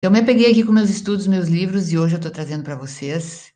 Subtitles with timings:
[0.00, 2.76] Eu me peguei aqui com meus estudos, meus livros, e hoje eu estou trazendo para
[2.76, 3.52] vocês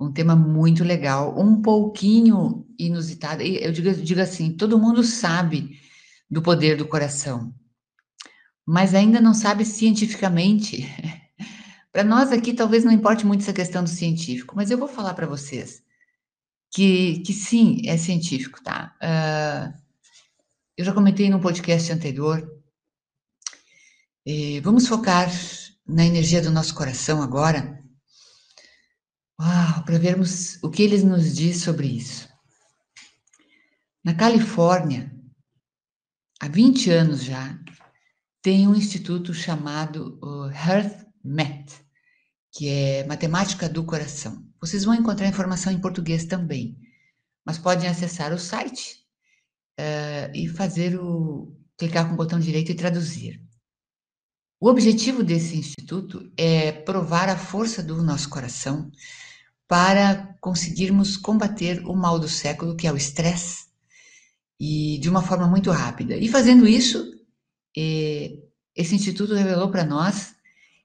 [0.00, 3.40] um tema muito legal, um pouquinho inusitado.
[3.42, 5.78] Eu digo, digo assim: todo mundo sabe
[6.28, 7.54] do poder do coração,
[8.66, 10.88] mas ainda não sabe cientificamente.
[11.92, 15.14] para nós aqui, talvez não importe muito essa questão do científico, mas eu vou falar
[15.14, 15.84] para vocês
[16.72, 18.96] que, que sim, é científico, tá?
[19.00, 19.72] Uh,
[20.76, 22.60] eu já comentei no podcast anterior.
[24.64, 25.30] vamos focar
[25.86, 27.82] na energia do nosso coração agora.
[29.40, 32.28] Uau, para vermos o que eles nos diz sobre isso.
[34.04, 35.12] Na Califórnia,
[36.40, 37.58] há 20 anos já,
[38.42, 40.18] tem um instituto chamado
[40.52, 41.84] HeartMath,
[42.52, 44.44] que é Matemática do Coração.
[44.60, 46.78] Vocês vão encontrar informação em português também,
[47.44, 49.00] mas podem acessar o site
[49.78, 53.42] uh, e fazer o clicar com o botão direito e traduzir.
[54.60, 58.92] O objetivo desse instituto é provar a força do nosso coração
[59.66, 63.68] para conseguirmos combater o mal do século, que é o estresse,
[64.60, 66.14] e de uma forma muito rápida.
[66.14, 67.10] E fazendo isso,
[67.74, 68.36] eh,
[68.76, 70.34] esse instituto revelou para nós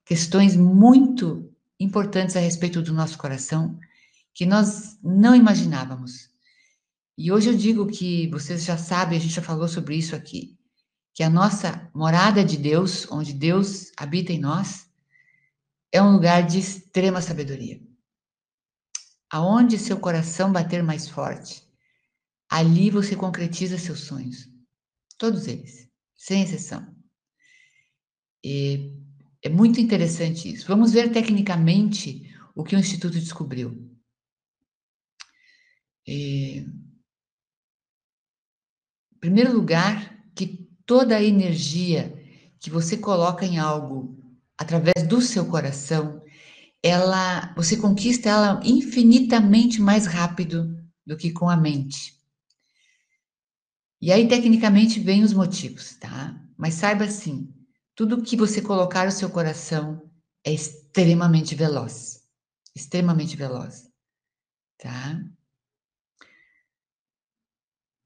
[0.06, 3.78] questões muito importantes a respeito do nosso coração
[4.34, 6.30] que nós não imaginávamos.
[7.18, 10.58] E hoje eu digo que vocês já sabem, a gente já falou sobre isso aqui,
[11.16, 14.86] que a nossa morada de Deus, onde Deus habita em nós,
[15.90, 17.82] é um lugar de extrema sabedoria.
[19.30, 21.66] Aonde seu coração bater mais forte,
[22.50, 24.50] ali você concretiza seus sonhos.
[25.18, 26.94] Todos eles, sem exceção.
[28.44, 28.94] E
[29.42, 30.68] é muito interessante isso.
[30.68, 33.90] Vamos ver tecnicamente o que o Instituto descobriu.
[36.06, 36.58] E,
[39.14, 42.14] em primeiro lugar, que toda a energia
[42.60, 44.18] que você coloca em algo
[44.58, 46.22] através do seu coração,
[46.82, 52.16] ela, você conquista ela infinitamente mais rápido do que com a mente.
[54.02, 56.40] E aí, tecnicamente, vem os motivos, tá?
[56.58, 57.54] Mas saiba assim,
[57.96, 60.02] tudo que você colocar no seu coração
[60.44, 62.22] é extremamente veloz.
[62.76, 63.90] Extremamente veloz.
[64.78, 65.22] Tá?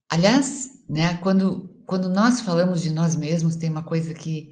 [0.09, 4.51] Aliás, né, quando, quando nós falamos de nós mesmos, tem uma coisa que.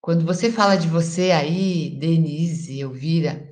[0.00, 3.48] Quando você fala de você aí, Denise, Elvira,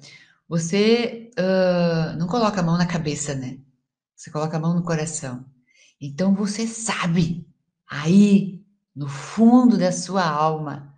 [0.48, 3.58] você uh, não coloca a mão na cabeça, né?
[4.16, 5.46] Você coloca a mão no coração.
[6.00, 7.46] Então você sabe,
[7.88, 8.60] aí,
[8.94, 10.92] no fundo da sua alma,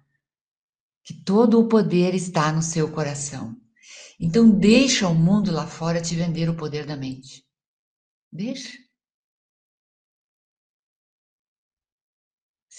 [1.05, 3.55] que todo o poder está no seu coração.
[4.19, 7.45] Então deixa o mundo lá fora te vender o poder da mente.
[8.33, 8.84] Deixa.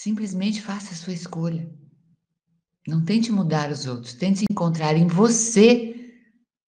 [0.06, 1.68] Simplesmente faça a sua escolha.
[2.86, 6.14] Não tente mudar os outros, tente encontrar em você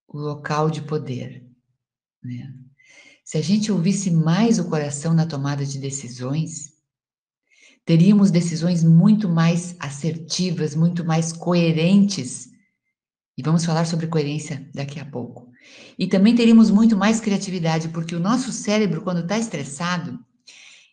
[0.09, 1.47] o local de poder.
[2.21, 2.53] Né?
[3.25, 6.73] Se a gente ouvisse mais o coração na tomada de decisões,
[7.85, 12.51] teríamos decisões muito mais assertivas, muito mais coerentes.
[13.37, 15.49] E vamos falar sobre coerência daqui a pouco.
[15.97, 20.19] E também teríamos muito mais criatividade, porque o nosso cérebro, quando está estressado,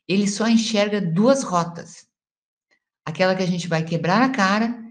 [0.08, 2.05] ele só enxerga duas rotas:
[3.06, 4.84] aquela que a gente vai quebrar a cara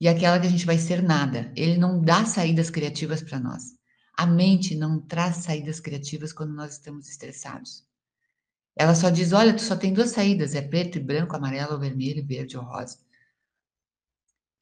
[0.00, 1.52] e aquela que a gente vai ser nada.
[1.54, 3.78] Ele não dá saídas criativas para nós.
[4.16, 7.84] A mente não traz saídas criativas quando nós estamos estressados.
[8.76, 11.78] Ela só diz: olha, tu só tem duas saídas, é preto e branco, amarelo ou
[11.78, 12.98] vermelho, verde ou rosa.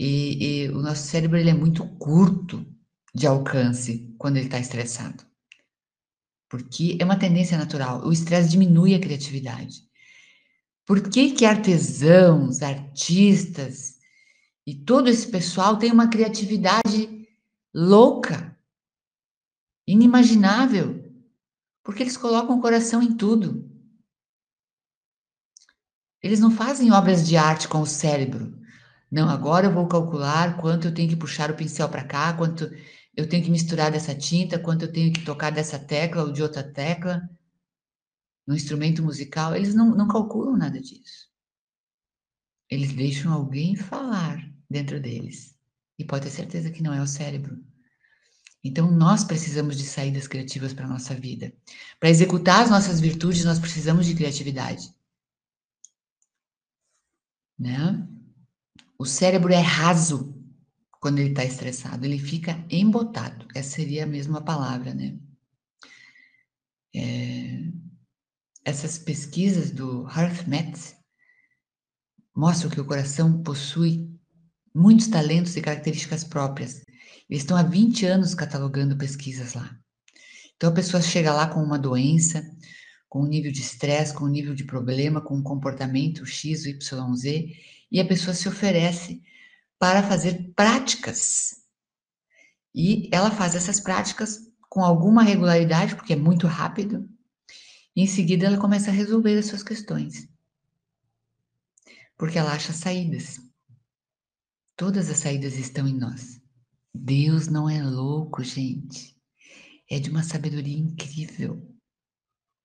[0.01, 2.67] E, e o nosso cérebro ele é muito curto
[3.15, 5.25] de alcance quando ele está estressado.
[6.49, 8.07] Porque é uma tendência natural.
[8.07, 9.88] O estresse diminui a criatividade.
[10.89, 13.99] Por que, que artesãos, artistas
[14.67, 17.29] e todo esse pessoal tem uma criatividade
[17.75, 18.59] louca,
[19.87, 21.05] inimaginável?
[21.85, 23.71] Porque eles colocam o coração em tudo.
[26.23, 28.59] Eles não fazem obras de arte com o cérebro.
[29.13, 32.65] Não, agora eu vou calcular quanto eu tenho que puxar o pincel para cá, quanto
[33.15, 36.43] eu tenho que misturar dessa tinta, quanto eu tenho que tocar dessa tecla ou de
[36.43, 37.29] outra tecla
[38.49, 39.55] no instrumento musical.
[39.55, 41.29] Eles não, não calculam nada disso.
[42.69, 45.57] Eles deixam alguém falar dentro deles.
[45.97, 47.63] E pode ter certeza que não é o cérebro.
[48.65, 51.53] Então, nós precisamos de saídas criativas para a nossa vida.
[52.01, 54.93] Para executar as nossas virtudes, nós precisamos de criatividade
[57.59, 58.07] né?
[58.99, 60.35] O cérebro é raso
[61.01, 63.47] quando ele está estressado, ele fica embotado.
[63.55, 65.17] Essa seria a mesma palavra, né?
[66.95, 67.58] É,
[68.69, 70.95] essas pesquisas do HeartMath
[72.37, 74.07] mostram que o coração possui
[74.75, 76.83] muitos talentos e características próprias.
[77.31, 79.75] Eles estão há 20 anos catalogando pesquisas lá.
[80.55, 82.45] Então a pessoa chega lá com uma doença,
[83.09, 87.17] com um nível de estresse, com um nível de problema, com um comportamento X, Y,
[87.17, 87.49] Z,
[87.91, 89.23] e a pessoa se oferece
[89.79, 91.55] para fazer práticas.
[92.75, 97.09] E ela faz essas práticas com alguma regularidade, porque é muito rápido,
[97.95, 100.29] em seguida ela começa a resolver as suas questões.
[102.17, 103.41] Porque ela acha saídas.
[104.77, 106.41] Todas as saídas estão em nós.
[106.95, 109.17] Deus não é louco, gente.
[109.91, 111.65] É de uma sabedoria incrível.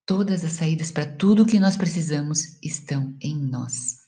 [0.05, 4.03] Todas as saídas para tudo o que nós precisamos estão em nós.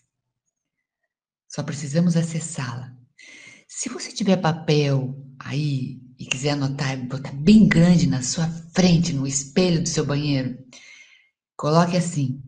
[1.47, 2.93] Só precisamos acessá-la.
[3.67, 9.25] Se você tiver papel aí e quiser anotar, botar bem grande na sua frente, no
[9.25, 10.57] espelho do seu banheiro,
[11.55, 12.41] coloque assim: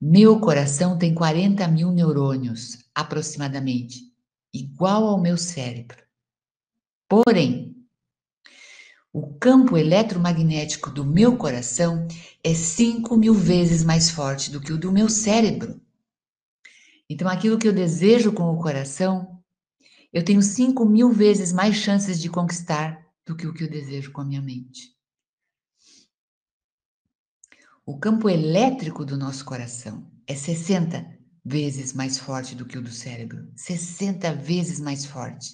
[0.00, 4.00] meu coração tem 40 mil neurônios, aproximadamente,
[4.52, 6.02] igual ao meu cérebro.
[7.08, 7.74] Porém,
[9.12, 12.06] o campo eletromagnético do meu coração
[12.42, 15.80] é 5 mil vezes mais forte do que o do meu cérebro.
[17.08, 19.40] Então, aquilo que eu desejo com o coração,
[20.12, 24.12] eu tenho 5 mil vezes mais chances de conquistar do que o que eu desejo
[24.12, 24.93] com a minha mente.
[27.86, 31.06] O campo elétrico do nosso coração é 60
[31.44, 33.46] vezes mais forte do que o do cérebro.
[33.54, 35.50] 60 vezes mais forte.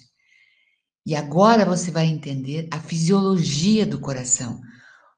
[1.05, 4.61] E agora você vai entender a fisiologia do coração,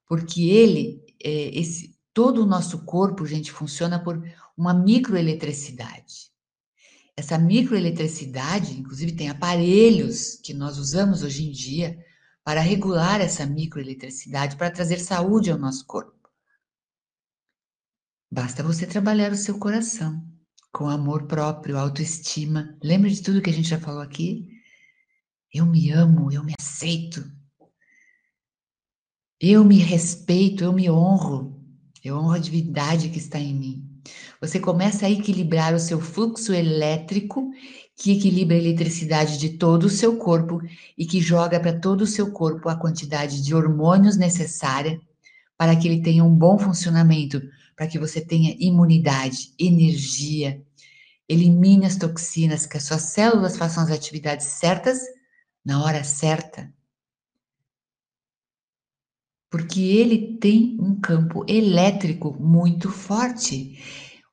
[0.07, 4.19] porque ele, é, esse, todo o nosso corpo, gente, funciona por
[4.57, 6.31] uma microeletricidade.
[7.15, 11.95] Essa microeletricidade, inclusive, tem aparelhos que nós usamos hoje em dia
[12.43, 16.22] para regular essa microeletricidade, para trazer saúde ao nosso corpo.
[18.33, 20.19] Basta você trabalhar o seu coração
[20.71, 22.75] com amor próprio, autoestima.
[22.83, 24.49] Lembra de tudo que a gente já falou aqui?
[25.53, 27.23] Eu me amo, eu me aceito.
[29.39, 31.63] Eu me respeito, eu me honro.
[32.03, 34.01] Eu honro a divindade que está em mim.
[34.41, 37.51] Você começa a equilibrar o seu fluxo elétrico,
[37.95, 40.59] que equilibra a eletricidade de todo o seu corpo
[40.97, 44.99] e que joga para todo o seu corpo a quantidade de hormônios necessária
[45.55, 47.39] para que ele tenha um bom funcionamento,
[47.75, 50.63] para que você tenha imunidade, energia,
[51.27, 54.99] elimine as toxinas, que as suas células façam as atividades certas
[55.65, 56.73] na hora certa.
[59.49, 63.79] Porque ele tem um campo elétrico muito forte.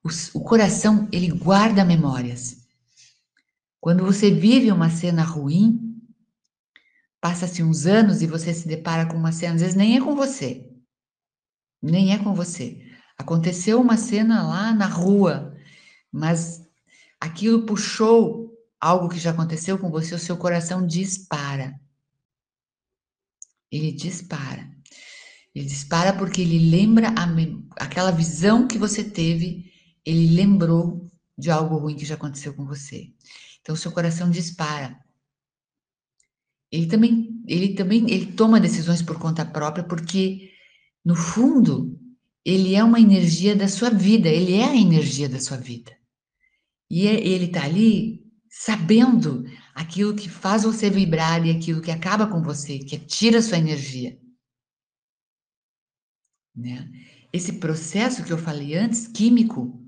[0.03, 0.09] O,
[0.39, 2.67] o coração, ele guarda memórias.
[3.79, 5.99] Quando você vive uma cena ruim,
[7.21, 10.15] passa-se uns anos e você se depara com uma cena, às vezes nem é com
[10.15, 10.67] você.
[11.83, 12.90] Nem é com você.
[13.21, 15.55] Aconteceu uma cena lá na rua,
[16.11, 16.67] mas
[17.21, 21.79] aquilo puxou algo que já aconteceu com você, o seu coração dispara.
[23.71, 24.67] Ele dispara.
[25.55, 29.71] Ele dispara porque ele lembra a, aquela visão que você teve,
[30.03, 31.07] ele lembrou
[31.37, 33.13] de algo ruim que já aconteceu com você.
[33.61, 34.99] Então, seu coração dispara.
[36.73, 40.55] Ele também, ele também, ele toma decisões por conta própria, porque
[41.05, 42.01] no fundo
[42.45, 44.29] ele é uma energia da sua vida.
[44.29, 45.97] Ele é a energia da sua vida.
[46.91, 49.45] E é, ele está ali sabendo
[49.75, 54.19] aquilo que faz você vibrar e aquilo que acaba com você, que tira sua energia.
[56.55, 56.91] Né?
[57.33, 59.81] Esse processo que eu falei antes, químico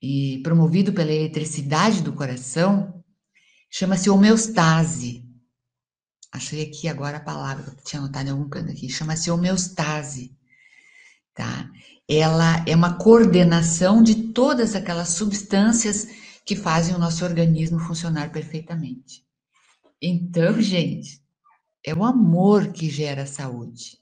[0.00, 3.04] e promovido pela eletricidade do coração,
[3.70, 5.24] chama-se homeostase.
[6.32, 10.36] Achei aqui agora a palavra, que tinha anotado em algum canto aqui, chama-se homeostase.
[11.36, 11.70] Tá?
[12.08, 16.08] Ela é uma coordenação de todas aquelas substâncias
[16.46, 19.22] que fazem o nosso organismo funcionar perfeitamente.
[20.00, 21.22] Então, gente,
[21.84, 23.98] é o amor que gera saúde.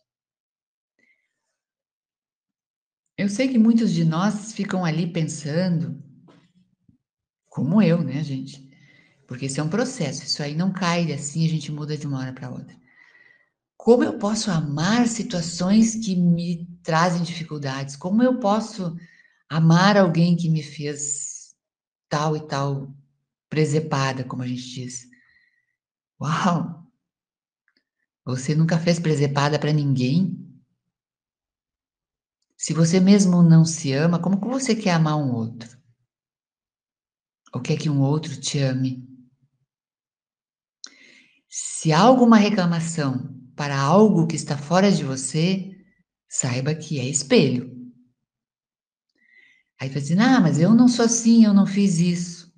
[3.19, 6.00] Eu sei que muitos de nós ficam ali pensando,
[7.47, 8.62] como eu, né, gente?
[9.26, 12.19] Porque isso é um processo, isso aí não cai assim, a gente muda de uma
[12.19, 12.76] hora para outra.
[13.76, 17.97] Como eu posso amar situações que me trazem dificuldades?
[17.97, 18.95] Como eu posso
[19.49, 21.55] amar alguém que me fez
[22.09, 22.95] tal e tal
[23.49, 25.09] presepada, como a gente diz.
[26.21, 26.85] Uau!
[28.25, 30.41] Você nunca fez presepada para ninguém?
[32.57, 35.79] Se você mesmo não se ama, como que você quer amar um outro?
[37.53, 39.07] Ou quer que um outro te ame?
[41.49, 45.74] Se há alguma reclamação para algo que está fora de você,
[46.35, 47.71] saiba que é espelho.
[49.81, 52.53] Aí tu vai dizer, ah, mas eu não sou assim, eu não fiz isso.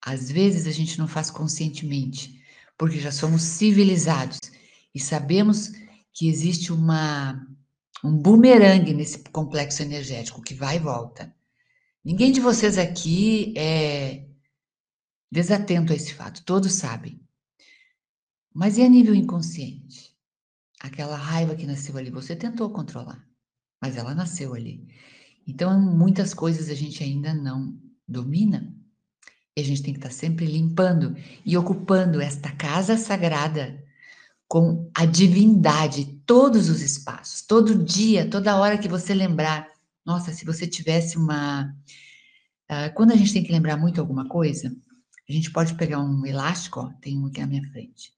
[0.00, 2.40] Às vezes a gente não faz conscientemente,
[2.76, 4.38] porque já somos civilizados
[4.94, 5.72] e sabemos
[6.12, 7.44] que existe uma
[8.04, 11.34] um bumerangue nesse complexo energético que vai e volta.
[12.04, 14.24] Ninguém de vocês aqui é
[15.32, 17.20] desatento a esse fato, todos sabem.
[18.54, 20.07] Mas e a nível inconsciente?
[20.80, 23.24] Aquela raiva que nasceu ali, você tentou controlar,
[23.82, 24.86] mas ela nasceu ali.
[25.46, 28.74] Então, muitas coisas a gente ainda não domina.
[29.56, 33.82] E a gente tem que estar sempre limpando e ocupando esta casa sagrada
[34.46, 39.68] com a divindade, todos os espaços, todo dia, toda hora que você lembrar.
[40.06, 41.74] Nossa, se você tivesse uma.
[42.70, 44.74] Uh, quando a gente tem que lembrar muito alguma coisa,
[45.28, 48.12] a gente pode pegar um elástico, ó, tem um aqui na minha frente,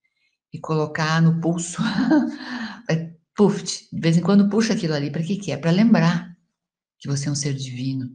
[0.52, 1.82] e colocar no pulso.
[3.36, 5.56] Puf, de vez em quando puxa aquilo ali, para que que é?
[5.56, 6.36] Para lembrar
[6.98, 8.10] que você é um ser divino.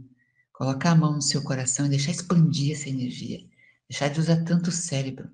[0.53, 3.39] Colocar a mão no seu coração e deixar expandir essa energia.
[3.89, 5.29] Deixar de usar tanto o cérebro,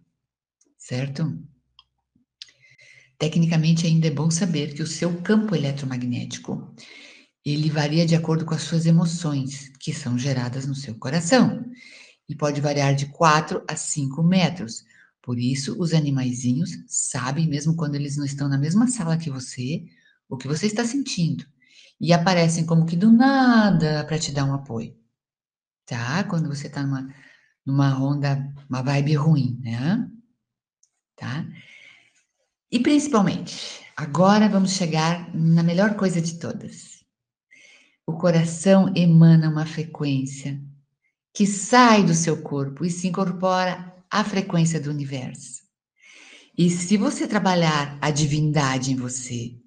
[0.77, 1.37] certo?
[3.17, 6.73] Tecnicamente, ainda é bom saber que o seu campo eletromagnético
[7.45, 11.65] ele varia de acordo com as suas emoções, que são geradas no seu coração,
[12.29, 14.85] e pode variar de 4 a 5 metros.
[15.21, 19.85] Por isso, os animaizinhos sabem, mesmo quando eles não estão na mesma sala que você,
[20.27, 21.45] o que você está sentindo,
[21.99, 24.97] e aparecem como que do nada para te dar um apoio,
[25.85, 26.23] tá?
[26.23, 27.13] Quando você está numa,
[27.63, 30.09] numa onda, uma vibe ruim, né?
[31.15, 31.45] Tá?
[32.71, 37.05] E principalmente, agora vamos chegar na melhor coisa de todas.
[38.07, 40.59] O coração emana uma frequência
[41.33, 45.61] que sai do seu corpo e se incorpora à frequência do universo.
[46.57, 49.57] E se você trabalhar a divindade em você,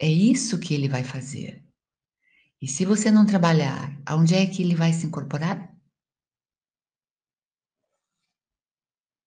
[0.00, 1.62] é isso que ele vai fazer.
[2.60, 5.76] E se você não trabalhar, aonde é que ele vai se incorporar?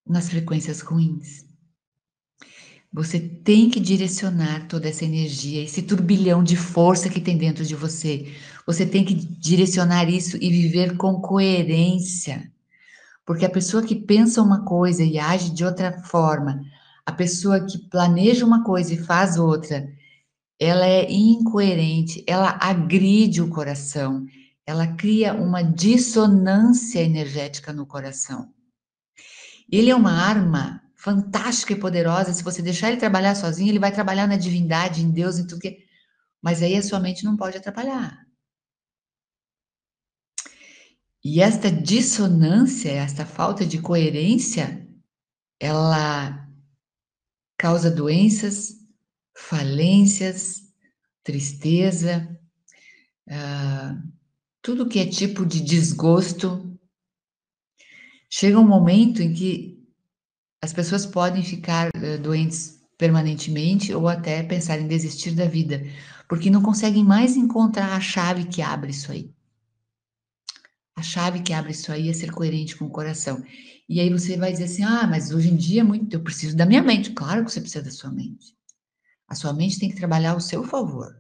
[0.06, 1.46] Nas frequências ruins.
[2.92, 7.74] Você tem que direcionar toda essa energia, esse turbilhão de força que tem dentro de
[7.74, 8.36] você.
[8.68, 12.51] Você tem que direcionar isso e viver com coerência.
[13.26, 16.62] Porque a pessoa que pensa uma coisa e age de outra forma,
[17.06, 19.88] a pessoa que planeja uma coisa e faz outra,
[20.60, 24.26] ela é incoerente, ela agride o coração,
[24.66, 28.54] ela cria uma dissonância energética no coração.
[29.72, 32.34] Ele é uma arma fantástica e poderosa.
[32.34, 35.62] Se você deixar ele trabalhar sozinho, ele vai trabalhar na divindade, em Deus, em tudo
[35.62, 35.80] que.
[36.42, 38.31] Mas aí a sua mente não pode atrapalhar.
[41.24, 44.88] E esta dissonância, esta falta de coerência,
[45.60, 46.50] ela
[47.56, 48.76] causa doenças,
[49.38, 50.64] falências,
[51.24, 52.28] tristeza,
[53.28, 54.12] uh,
[54.64, 56.76] tudo que é tipo de desgosto.
[58.28, 59.80] Chega um momento em que
[60.64, 65.84] as pessoas podem ficar uh, doentes permanentemente ou até pensar em desistir da vida,
[66.28, 69.32] porque não conseguem mais encontrar a chave que abre isso aí.
[70.96, 73.44] A chave que abre isso aí é ser coerente com o coração.
[73.88, 76.56] E aí você vai dizer assim: ah, mas hoje em dia é muito, eu preciso
[76.56, 77.12] da minha mente.
[77.12, 78.56] Claro que você precisa da sua mente.
[79.28, 81.16] A sua mente tem que trabalhar ao seu favor,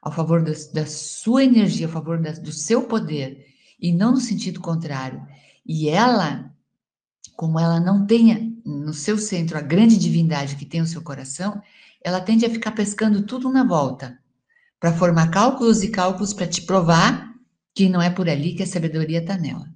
[0.00, 3.46] ao favor da, sua energia, ao favor da, do seu poder,
[3.78, 5.26] e não no sentido contrário.
[5.66, 6.52] E ela,
[7.36, 11.60] como ela não tenha no seu centro a grande divindade que tem o seu coração,
[12.02, 14.18] ela tende a ficar pescando tudo na volta,
[14.78, 17.29] para formar cálculos e cálculos para te provar
[17.74, 19.72] que não é por ali que a sabedoria está nela.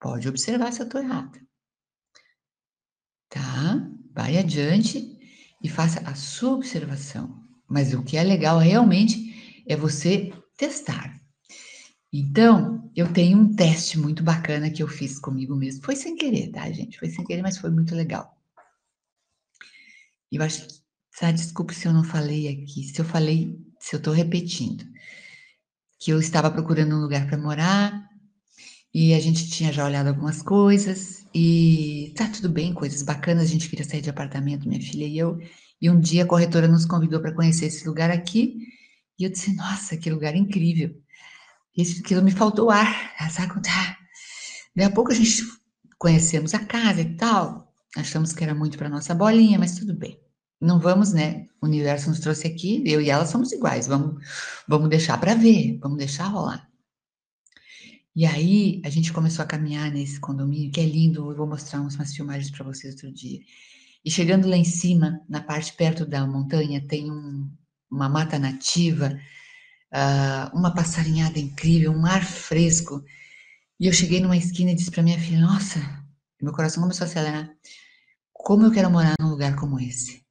[0.00, 1.40] Pode observar se eu estou errada.
[3.28, 3.88] Tá?
[4.12, 5.18] Vai adiante
[5.62, 7.46] e faça a sua observação.
[7.68, 11.20] Mas o que é legal realmente é você testar.
[12.12, 15.84] Então, eu tenho um teste muito bacana que eu fiz comigo mesmo.
[15.84, 16.98] Foi sem querer, tá, gente?
[16.98, 18.36] Foi sem querer, mas foi muito legal.
[20.32, 20.74] Eu acho que,
[21.12, 24.84] sabe, desculpe se eu não falei aqui, se eu falei, se eu tô repetindo,
[26.00, 28.08] que eu estava procurando um lugar para morar
[28.92, 33.46] e a gente tinha já olhado algumas coisas e tá tudo bem, coisas bacanas, a
[33.46, 35.38] gente queria sair de apartamento, minha filha e eu,
[35.80, 38.56] e um dia a corretora nos convidou para conhecer esse lugar aqui
[39.18, 40.96] e eu disse, nossa, que lugar incrível.
[41.76, 43.62] Isso, aquilo me faltou ar, sabe?
[43.62, 43.98] Tá.
[44.74, 45.44] Daí a pouco a gente
[45.98, 50.18] conhecemos a casa e tal, achamos que era muito para nossa bolinha, mas tudo bem.
[50.60, 51.46] Não vamos, né?
[51.60, 54.22] O universo nos trouxe aqui, eu e ela somos iguais, vamos,
[54.68, 56.68] vamos deixar para ver, vamos deixar rolar.
[58.14, 61.80] E aí a gente começou a caminhar nesse condomínio, que é lindo, eu vou mostrar
[61.80, 63.40] umas, filmagens para vocês outro dia.
[64.04, 67.50] E chegando lá em cima, na parte perto da montanha, tem um,
[67.90, 69.18] uma mata nativa
[69.92, 73.04] uh, uma passarinhada incrível, um ar fresco.
[73.78, 75.78] E eu cheguei numa esquina e disse para minha filha: Nossa,
[76.40, 77.50] meu coração começou a acelerar.
[78.32, 80.24] Como eu quero morar num lugar como esse?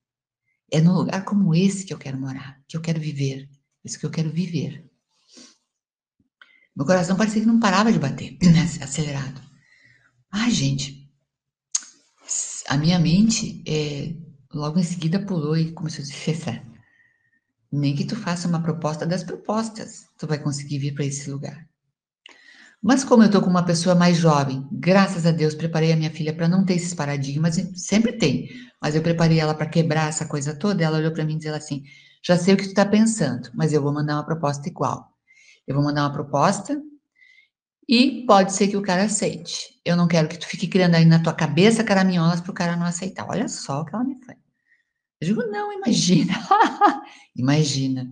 [0.71, 3.49] É num lugar como esse que eu quero morar, que eu quero viver.
[3.83, 4.85] Isso que eu quero viver.
[6.75, 8.61] Meu coração parecia que não parava de bater, né?
[8.81, 9.41] acelerado.
[10.31, 11.09] Ai, gente,
[12.67, 14.15] a minha mente é,
[14.53, 16.65] logo em seguida pulou e começou a dizer:
[17.71, 21.68] nem que tu faça uma proposta das propostas, tu vai conseguir vir para esse lugar.
[22.81, 26.11] Mas como eu estou com uma pessoa mais jovem, graças a Deus preparei a minha
[26.11, 28.49] filha para não ter esses paradigmas, sempre tem,
[28.81, 30.83] mas eu preparei ela para quebrar essa coisa toda.
[30.83, 31.83] Ela olhou para mim e disse assim:
[32.23, 35.13] já sei o que tu está pensando, mas eu vou mandar uma proposta igual.
[35.67, 36.81] Eu vou mandar uma proposta
[37.87, 39.79] e pode ser que o cara aceite.
[39.83, 42.77] Eu não quero que tu fique criando aí na tua cabeça caraminholas para o cara
[42.77, 43.27] não aceitar.
[43.29, 44.37] Olha só o que ela me faz.
[45.21, 46.33] Eu digo, não, imagina.
[47.35, 48.09] imagina.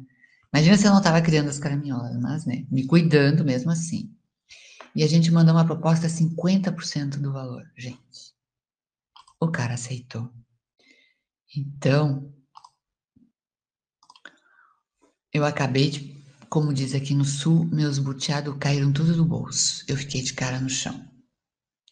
[0.53, 4.11] Imagina se eu não estava criando as caraminholas, mas, né, me cuidando mesmo assim
[4.97, 8.33] e a gente mandou uma proposta 50% do valor, gente.
[9.39, 10.27] O cara aceitou.
[11.55, 12.33] Então,
[15.31, 19.85] eu acabei de, como diz aqui no sul, meus buteados caíram tudo do bolso.
[19.87, 21.07] Eu fiquei de cara no chão.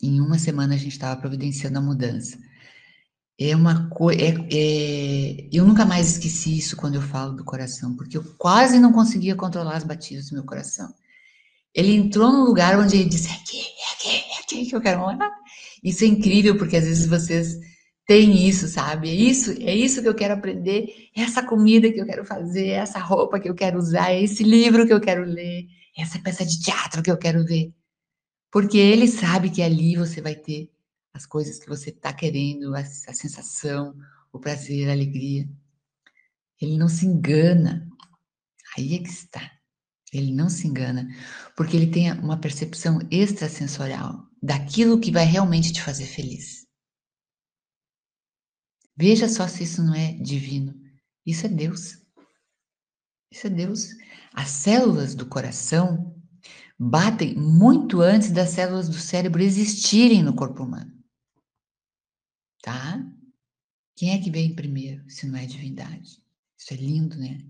[0.01, 2.39] Em uma semana a gente estava providenciando a mudança.
[3.39, 4.19] É uma coisa.
[4.19, 8.79] É, é, eu nunca mais esqueci isso quando eu falo do coração, porque eu quase
[8.79, 10.91] não conseguia controlar as batidas do meu coração.
[11.75, 14.81] Ele entrou num lugar onde ele disse: é aqui, é aqui, é aqui que eu
[14.81, 15.31] quero morar.
[15.83, 17.59] Isso é incrível, porque às vezes vocês
[18.07, 19.09] têm isso, sabe?
[19.09, 22.67] É isso, é isso que eu quero aprender, é essa comida que eu quero fazer,
[22.67, 25.65] é essa roupa que eu quero usar, é esse livro que eu quero ler,
[25.97, 27.73] é essa peça de teatro que eu quero ver.
[28.51, 30.71] Porque ele sabe que ali você vai ter
[31.13, 33.93] as coisas que você está querendo, a, a sensação,
[34.31, 35.47] o prazer, a alegria.
[36.61, 37.87] Ele não se engana.
[38.77, 39.54] Aí é que está.
[40.13, 41.07] Ele não se engana,
[41.55, 46.65] porque ele tem uma percepção extrasensorial daquilo que vai realmente te fazer feliz.
[48.97, 50.73] Veja só se isso não é divino.
[51.25, 52.01] Isso é Deus.
[53.31, 53.89] Isso é Deus.
[54.33, 56.15] As células do coração
[56.79, 60.93] batem muito antes das células do cérebro existirem no corpo humano.
[62.61, 63.03] Tá?
[63.95, 66.21] Quem é que vem primeiro, se não é divindade?
[66.57, 67.45] Isso é lindo, né?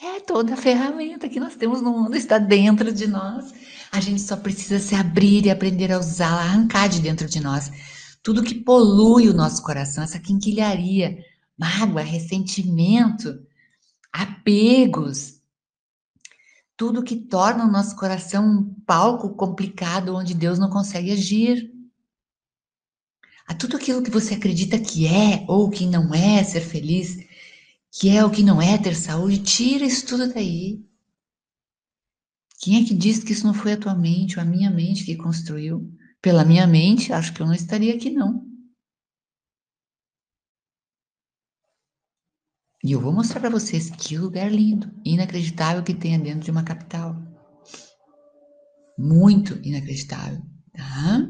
[0.00, 3.52] É toda a ferramenta que nós temos no mundo está dentro de nós.
[3.90, 7.70] A gente só precisa se abrir e aprender a usá-la, arrancar de dentro de nós
[8.26, 11.24] tudo que polui o nosso coração, essa quinquilharia,
[11.56, 13.40] mágoa, ressentimento,
[14.12, 15.40] apegos,
[16.76, 21.72] tudo que torna o nosso coração um palco complicado onde Deus não consegue agir.
[23.46, 27.24] A tudo aquilo que você acredita que é ou que não é ser feliz,
[27.98, 30.84] que é o que não é ter saúde, tira isso tudo daí.
[32.60, 35.04] Quem é que disse que isso não foi a tua mente ou a minha mente
[35.04, 35.90] que construiu?
[36.20, 38.44] Pela minha mente, acho que eu não estaria aqui, não.
[42.84, 46.62] E eu vou mostrar para vocês que lugar lindo, inacreditável que tem dentro de uma
[46.62, 47.16] capital.
[48.98, 51.26] Muito inacreditável, tá?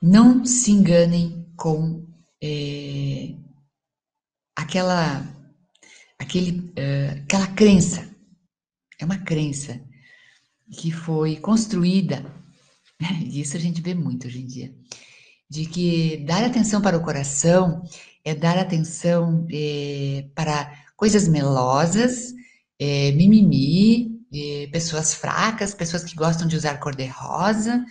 [0.00, 2.06] Não se enganem com
[2.42, 3.34] é,
[4.56, 5.22] aquela,
[6.18, 8.08] aquele, uh, aquela crença,
[8.98, 9.80] é uma crença
[10.80, 12.24] que foi construída,
[13.22, 14.74] e isso a gente vê muito hoje em dia,
[15.48, 17.82] de que dar atenção para o coração
[18.24, 22.34] é dar atenção é, para coisas melosas,
[22.76, 24.16] é, mimimi,
[24.72, 27.84] pessoas fracas, pessoas que gostam de usar cor-de-rosa,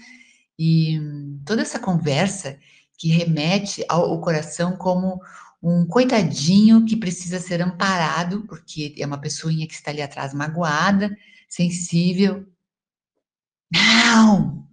[0.59, 0.99] e
[1.45, 2.59] toda essa conversa
[2.97, 5.21] que remete ao, ao coração como
[5.67, 11.17] um coitadinho que precisa ser amparado, porque é uma pessoinha que está ali atrás magoada,
[11.49, 12.45] sensível.
[13.71, 14.67] Não!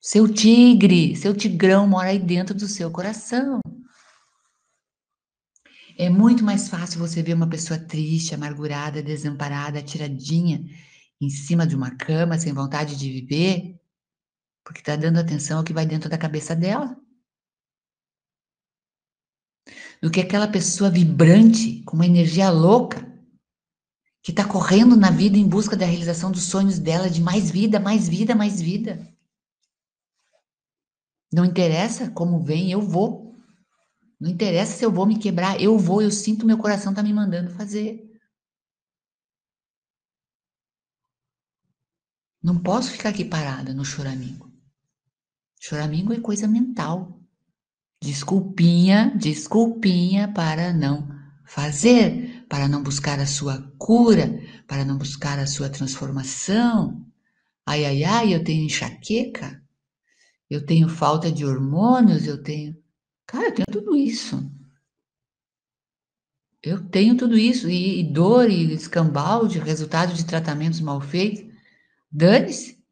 [0.00, 3.60] Seu tigre, seu tigrão mora aí dentro do seu coração.
[5.98, 10.64] É muito mais fácil você ver uma pessoa triste, amargurada, desamparada, tiradinha
[11.20, 13.78] em cima de uma cama, sem vontade de viver,
[14.64, 16.96] porque está dando atenção ao que vai dentro da cabeça dela
[20.04, 23.10] do que aquela pessoa vibrante, com uma energia louca,
[24.22, 27.80] que está correndo na vida em busca da realização dos sonhos dela de mais vida,
[27.80, 29.10] mais vida, mais vida.
[31.32, 33.34] Não interessa como vem, eu vou.
[34.20, 37.14] Não interessa se eu vou me quebrar, eu vou, eu sinto meu coração tá me
[37.14, 38.06] mandando fazer.
[42.42, 44.52] Não posso ficar aqui parada no choramingo.
[45.58, 47.23] Choramingo é coisa mental.
[48.04, 51.08] Desculpinha, desculpinha para não
[51.44, 57.04] fazer, para não buscar a sua cura, para não buscar a sua transformação,
[57.66, 59.62] Ai, ai, ai, eu tenho enxaqueca,
[60.50, 62.76] eu tenho falta de hormônios, eu tenho.
[63.26, 64.50] Cara, eu tenho tudo isso.
[66.62, 71.44] Eu tenho tudo isso, e, e dor, e escambau de resultado de tratamentos mal feitos.
[72.10, 72.82] Dane-se.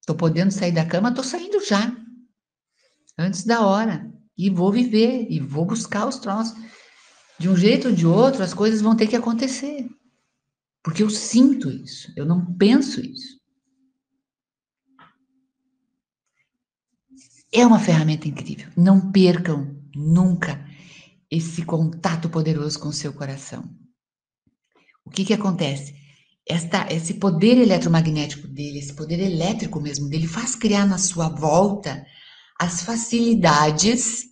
[0.00, 1.94] Estou podendo sair da cama, estou saindo já.
[3.18, 4.09] Antes da hora.
[4.40, 6.58] E vou viver, e vou buscar os troços.
[7.38, 9.86] De um jeito ou de outro, as coisas vão ter que acontecer.
[10.82, 13.38] Porque eu sinto isso, eu não penso isso.
[17.52, 18.70] É uma ferramenta incrível.
[18.74, 20.66] Não percam nunca
[21.30, 23.68] esse contato poderoso com o seu coração.
[25.04, 25.94] O que que acontece?
[26.48, 32.02] Esta, esse poder eletromagnético dele, esse poder elétrico mesmo dele, faz criar na sua volta
[32.58, 34.29] as facilidades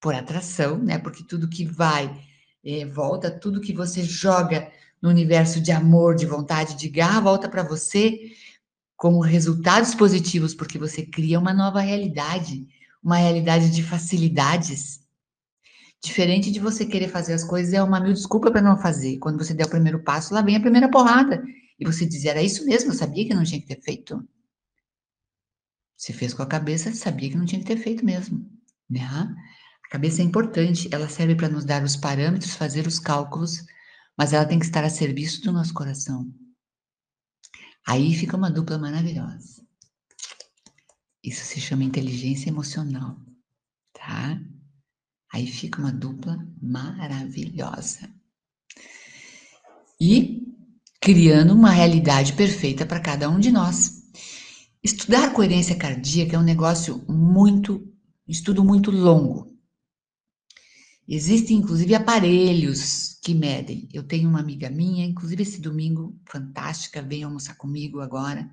[0.00, 0.98] por atração, né?
[0.98, 2.18] Porque tudo que vai
[2.64, 7.48] é, volta, tudo que você joga no universo de amor, de vontade, de garra, volta
[7.48, 8.32] para você
[8.96, 12.68] como resultados positivos, porque você cria uma nova realidade,
[13.02, 15.00] uma realidade de facilidades.
[16.02, 19.18] Diferente de você querer fazer as coisas, é uma mil desculpa para não fazer.
[19.18, 21.42] Quando você der o primeiro passo, lá vem a primeira porrada.
[21.78, 24.22] E você diz, era isso mesmo, eu sabia que não tinha que ter feito.
[25.96, 28.46] Você fez com a cabeça, sabia que não tinha que ter feito mesmo.
[28.88, 29.00] Né?
[29.90, 33.66] Cabeça é importante, ela serve para nos dar os parâmetros, fazer os cálculos,
[34.16, 36.32] mas ela tem que estar a serviço do nosso coração.
[37.84, 39.66] Aí fica uma dupla maravilhosa.
[41.24, 43.18] Isso se chama inteligência emocional,
[43.92, 44.40] tá?
[45.32, 48.08] Aí fica uma dupla maravilhosa.
[50.00, 50.54] E
[51.00, 54.04] criando uma realidade perfeita para cada um de nós.
[54.84, 57.92] Estudar coerência cardíaca é um negócio muito,
[58.28, 59.49] estudo muito longo.
[61.12, 63.88] Existem, inclusive, aparelhos que medem.
[63.92, 68.48] Eu tenho uma amiga minha, inclusive esse domingo, fantástica, vem almoçar comigo agora,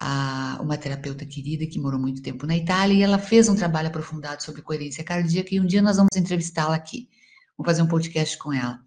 [0.00, 3.86] a, uma terapeuta querida que morou muito tempo na Itália, e ela fez um trabalho
[3.86, 7.08] aprofundado sobre coerência cardíaca, e um dia nós vamos entrevistá-la aqui.
[7.56, 8.80] Vamos fazer um podcast com ela.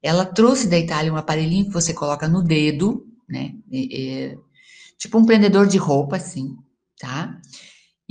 [0.00, 3.52] Ela trouxe da Itália um aparelhinho que você coloca no dedo, né?
[3.68, 4.38] É, é,
[4.96, 6.56] tipo um prendedor de roupa, assim,
[7.00, 7.40] tá?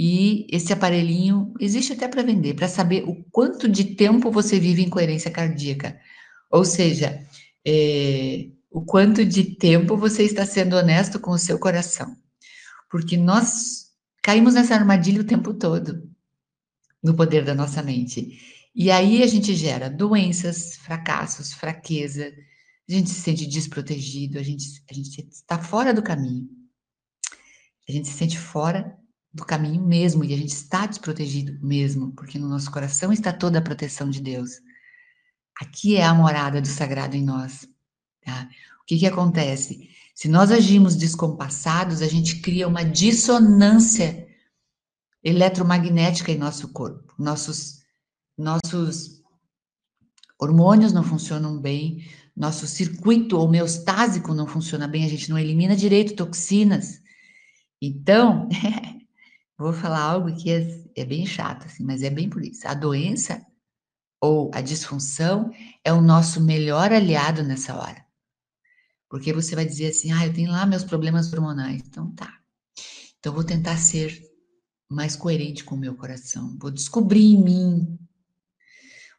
[0.03, 4.81] E esse aparelhinho existe até para vender, para saber o quanto de tempo você vive
[4.81, 5.95] em coerência cardíaca.
[6.49, 7.23] Ou seja,
[7.63, 12.17] é, o quanto de tempo você está sendo honesto com o seu coração.
[12.89, 13.91] Porque nós
[14.23, 16.09] caímos nessa armadilha o tempo todo,
[17.03, 18.39] no poder da nossa mente.
[18.73, 22.33] E aí a gente gera doenças, fracassos, fraqueza,
[22.89, 26.49] a gente se sente desprotegido, a gente, a gente está fora do caminho.
[27.87, 28.99] A gente se sente fora
[29.33, 33.59] do caminho mesmo e a gente está desprotegido mesmo, porque no nosso coração está toda
[33.59, 34.61] a proteção de Deus.
[35.59, 37.67] Aqui é a morada do sagrado em nós.
[38.23, 38.49] Tá?
[38.81, 39.89] O que, que acontece?
[40.13, 44.27] Se nós agimos descompassados, a gente cria uma dissonância
[45.23, 47.13] eletromagnética em nosso corpo.
[47.17, 47.79] Nossos,
[48.37, 49.21] nossos
[50.39, 56.15] hormônios não funcionam bem, nosso circuito homeostásico não funciona bem, a gente não elimina direito
[56.15, 57.01] toxinas.
[57.81, 58.49] Então,
[59.61, 62.67] Vou falar algo que é, é bem chato, assim, mas é bem por isso.
[62.67, 63.45] A doença
[64.19, 65.51] ou a disfunção
[65.83, 68.03] é o nosso melhor aliado nessa hora.
[69.07, 71.83] Porque você vai dizer assim, ah, eu tenho lá meus problemas hormonais.
[71.85, 72.39] Então tá.
[73.19, 74.19] Então vou tentar ser
[74.89, 76.57] mais coerente com o meu coração.
[76.59, 77.99] Vou descobrir em mim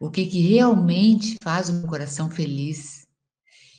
[0.01, 3.07] o que, que realmente faz o meu coração feliz.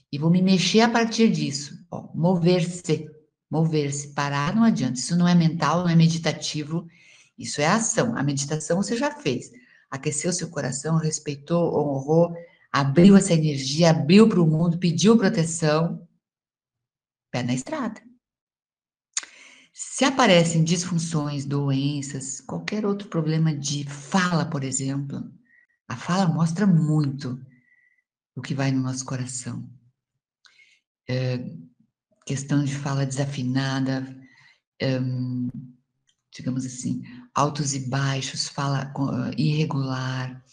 [0.10, 1.78] E vou me mexer a partir disso.
[2.16, 3.06] Mover-se
[3.54, 5.00] mover-se, parar não adianta.
[5.00, 6.88] Isso não é mental, não é meditativo,
[7.38, 8.18] isso é ação.
[8.18, 9.52] A meditação você já fez.
[9.92, 12.36] Aqueceu seu coração, respeitou, honrou,
[12.72, 16.08] abriu essa energia, abriu para o mundo, pediu proteção.
[17.32, 18.02] Pé na estrada.
[19.72, 25.32] Se aparecem disfunções, doenças, qualquer outro problema de fala, por exemplo,
[25.88, 27.40] a fala mostra muito
[28.36, 29.68] o que vai no nosso coração.
[31.08, 31.38] É,
[32.26, 34.06] questão de fala desafinada,
[34.82, 35.50] um,
[36.36, 40.44] digamos assim, altos e baixos, fala uh, irregular,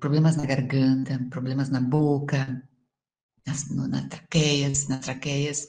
[0.00, 2.62] problemas na garganta, problemas na boca,
[3.44, 5.66] nas, no, na traqueias, nas traqueias.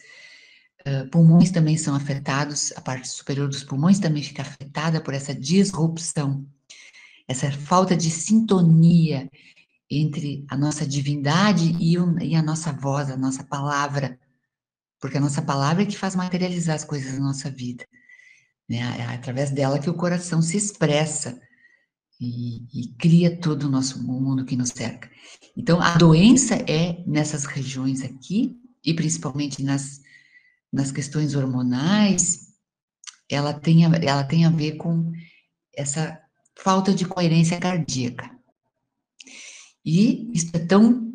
[0.87, 5.33] Uh, pulmões também são afetados, a parte superior dos pulmões também fica afetada por essa
[5.33, 6.45] disrupção,
[7.27, 9.29] essa falta de sintonia
[9.89, 14.17] entre a nossa divindade e, o, e a nossa voz, a nossa palavra
[14.99, 17.85] porque a nossa palavra é que faz materializar as coisas na nossa vida.
[18.67, 18.77] Né?
[18.99, 21.39] É através dela que o coração se expressa
[22.19, 25.09] e, e cria todo o nosso mundo que nos cerca.
[25.55, 30.01] Então, a doença é nessas regiões aqui, e principalmente nas,
[30.71, 32.47] nas questões hormonais,
[33.29, 35.11] ela tem, ela tem a ver com
[35.75, 36.19] essa
[36.55, 38.31] falta de coerência cardíaca.
[39.85, 41.11] E isso é tão.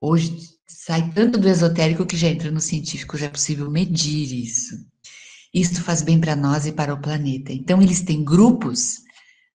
[0.00, 4.74] Hoje sai tanto do esotérico que já entra no científico, já é possível medir isso.
[5.52, 7.52] Isso faz bem para nós e para o planeta.
[7.52, 9.02] Então, eles têm grupos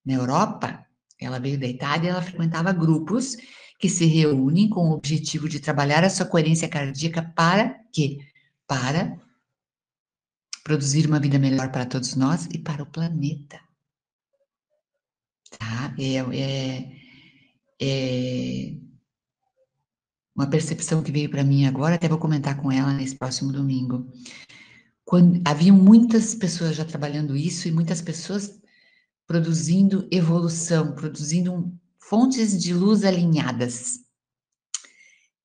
[0.06, 0.86] na Europa.
[1.20, 3.36] Ela veio da Itália, ela frequentava grupos
[3.80, 8.20] que se reúnem com o objetivo de trabalhar a sua coerência cardíaca para quê?
[8.68, 9.20] Para
[10.64, 13.60] produzir uma vida melhor para todos nós e para o planeta.
[15.58, 15.96] Tá?
[15.98, 16.92] É, é,
[17.80, 18.87] é
[20.38, 24.08] uma percepção que veio para mim agora, até vou comentar com ela nesse próximo domingo.
[25.04, 25.42] Quando,
[25.74, 28.62] muitas pessoas já trabalhando isso e muitas pessoas
[29.26, 34.00] produzindo evolução, produzindo fontes de luz alinhadas.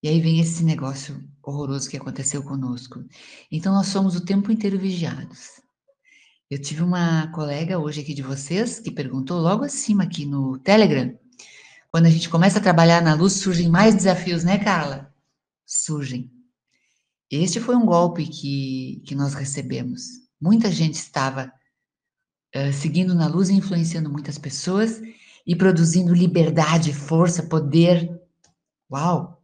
[0.03, 3.03] E aí vem esse negócio horroroso que aconteceu conosco.
[3.51, 5.63] Então, nós somos o tempo inteiro vigiados.
[6.51, 11.17] Eu tive uma colega hoje aqui de vocês que perguntou logo acima aqui no Telegram.
[11.93, 15.15] Quando a gente começa a trabalhar na luz, surgem mais desafios, né, Carla?
[15.67, 16.33] Surgem.
[17.31, 20.05] Este foi um golpe que, que nós recebemos.
[20.41, 21.53] Muita gente estava
[22.57, 25.03] uh, seguindo na luz influenciando muitas pessoas
[25.47, 28.19] e produzindo liberdade, força, poder.
[28.91, 29.43] Uau!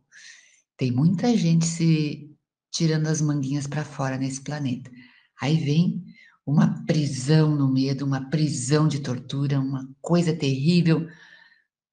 [0.74, 2.34] Tem muita gente se
[2.72, 4.90] tirando as manguinhas para fora nesse planeta.
[5.38, 6.02] Aí vem
[6.46, 11.06] uma prisão no medo, uma prisão de tortura, uma coisa terrível.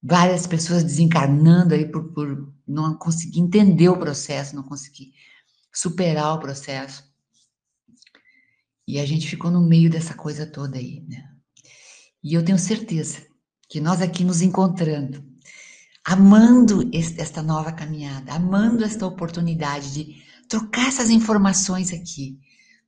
[0.07, 5.13] Várias pessoas desencarnando aí por, por não conseguir entender o processo, não conseguir
[5.73, 7.03] superar o processo.
[8.87, 11.27] E a gente ficou no meio dessa coisa toda aí, né?
[12.23, 13.25] E eu tenho certeza
[13.67, 15.23] que nós aqui nos encontrando,
[16.05, 22.39] amando esta nova caminhada, amando esta oportunidade de trocar essas informações aqui.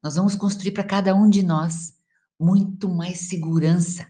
[0.03, 1.93] Nós vamos construir para cada um de nós
[2.39, 4.07] muito mais segurança,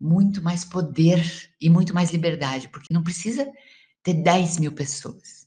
[0.00, 1.22] muito mais poder
[1.60, 3.50] e muito mais liberdade, porque não precisa
[4.02, 5.46] ter 10 mil pessoas.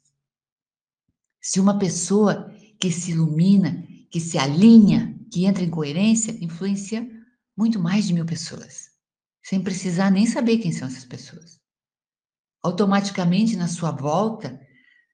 [1.41, 7.07] Se uma pessoa que se ilumina, que se alinha, que entra em coerência, influencia
[7.55, 8.89] muito mais de mil pessoas,
[9.43, 11.59] sem precisar nem saber quem são essas pessoas
[12.61, 14.59] automaticamente na sua volta,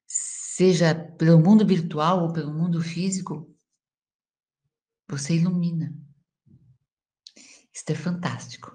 [0.08, 3.54] seja pelo mundo virtual ou pelo mundo físico,
[5.08, 5.95] você ilumina.
[7.74, 8.71] Isso é fantástico.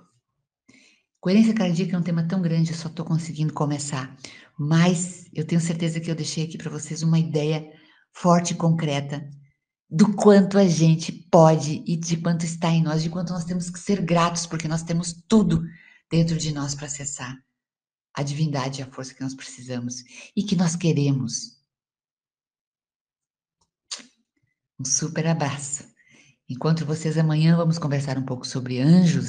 [1.21, 4.17] Coerência cardíaca é um tema tão grande, eu só estou conseguindo começar.
[4.59, 7.71] Mas eu tenho certeza que eu deixei aqui para vocês uma ideia
[8.11, 9.29] forte e concreta
[9.89, 13.69] do quanto a gente pode e de quanto está em nós, de quanto nós temos
[13.69, 15.63] que ser gratos, porque nós temos tudo
[16.11, 17.37] dentro de nós para acessar
[18.15, 20.03] a divindade e a força que nós precisamos
[20.35, 21.61] e que nós queremos.
[24.79, 25.85] Um super abraço.
[26.49, 29.29] Encontro vocês amanhã, vamos conversar um pouco sobre anjos